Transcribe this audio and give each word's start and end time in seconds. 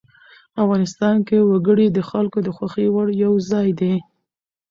افغانستان 0.63 1.15
کې 1.27 1.37
وګړي 1.49 1.87
د 1.91 1.99
خلکو 2.09 2.37
د 2.43 2.47
خوښې 2.55 2.87
وړ 2.91 3.07
یو 3.23 3.33
ځای 3.49 3.69
دی. 3.79 3.93